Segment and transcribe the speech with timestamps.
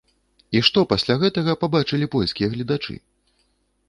[0.59, 2.97] І што пасля гэтага пабачылі польскія гледачы?